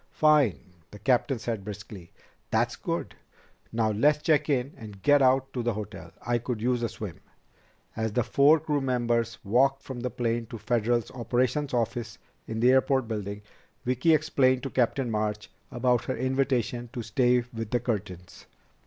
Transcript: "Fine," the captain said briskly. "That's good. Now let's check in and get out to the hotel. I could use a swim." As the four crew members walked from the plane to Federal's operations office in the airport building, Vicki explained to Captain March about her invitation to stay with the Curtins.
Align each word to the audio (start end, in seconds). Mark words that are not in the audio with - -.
"Fine," 0.13 0.61
the 0.89 0.97
captain 0.97 1.37
said 1.37 1.63
briskly. 1.63 2.11
"That's 2.49 2.75
good. 2.75 3.13
Now 3.71 3.91
let's 3.91 4.23
check 4.23 4.49
in 4.49 4.73
and 4.75 4.99
get 5.03 5.21
out 5.21 5.53
to 5.53 5.61
the 5.61 5.75
hotel. 5.75 6.09
I 6.25 6.39
could 6.39 6.59
use 6.59 6.81
a 6.81 6.89
swim." 6.89 7.19
As 7.95 8.11
the 8.13 8.23
four 8.23 8.59
crew 8.59 8.81
members 8.81 9.37
walked 9.43 9.83
from 9.83 9.99
the 9.99 10.09
plane 10.09 10.47
to 10.47 10.57
Federal's 10.57 11.11
operations 11.11 11.71
office 11.71 12.17
in 12.47 12.61
the 12.61 12.71
airport 12.71 13.07
building, 13.07 13.43
Vicki 13.85 14.15
explained 14.15 14.63
to 14.63 14.71
Captain 14.71 15.11
March 15.11 15.51
about 15.69 16.05
her 16.05 16.17
invitation 16.17 16.89
to 16.93 17.03
stay 17.03 17.37
with 17.53 17.69
the 17.69 17.79
Curtins. 17.79 18.47